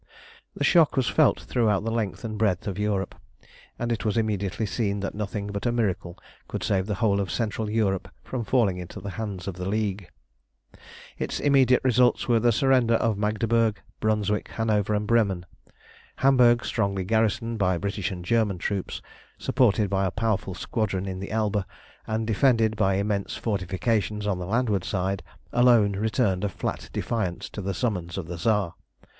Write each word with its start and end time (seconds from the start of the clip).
The 0.55 0.63
shock 0.63 0.97
was 0.97 1.07
felt 1.07 1.41
throughout 1.41 1.83
the 1.83 1.91
length 1.91 2.23
and 2.25 2.35
breadth 2.35 2.65
of 2.65 2.79
Europe, 2.79 3.13
and 3.77 3.91
it 3.91 4.03
was 4.03 4.17
immediately 4.17 4.65
seen 4.65 4.99
that 5.01 5.13
nothing 5.13 5.51
but 5.51 5.67
a 5.67 5.71
miracle 5.71 6.17
could 6.47 6.63
save 6.63 6.87
the 6.87 6.95
whole 6.95 7.21
of 7.21 7.29
Central 7.29 7.69
Europe 7.69 8.09
from 8.23 8.43
falling 8.43 8.77
into 8.79 8.99
the 8.99 9.11
hands 9.11 9.47
of 9.47 9.53
the 9.57 9.69
League. 9.69 10.09
Its 11.19 11.39
immediate 11.39 11.83
results 11.83 12.27
were 12.27 12.39
the 12.39 12.51
surrender 12.51 12.95
of 12.95 13.15
Magdeburg, 13.15 13.79
Brunswick, 13.99 14.47
Hanover, 14.47 14.95
and 14.95 15.05
Bremen. 15.05 15.45
Hamburg, 16.15 16.65
strongly 16.65 17.03
garrisoned 17.03 17.59
by 17.59 17.77
British 17.77 18.09
and 18.09 18.25
German 18.25 18.57
troops, 18.57 19.03
supported 19.37 19.87
by 19.91 20.05
a 20.07 20.09
powerful 20.09 20.55
squadron 20.55 21.05
in 21.05 21.19
the 21.19 21.29
Elbe, 21.29 21.63
and 22.07 22.25
defended 22.25 22.75
by 22.75 22.95
immense 22.95 23.35
fortifications 23.37 24.25
on 24.25 24.39
the 24.39 24.47
landward 24.47 24.83
side, 24.83 25.21
alone 25.53 25.91
returned 25.91 26.43
a 26.43 26.49
flat 26.49 26.89
defiance 26.91 27.49
to 27.49 27.61
the 27.61 27.75
summons 27.75 28.17
of 28.17 28.25
the 28.25 28.37
Tsar. 28.37 28.73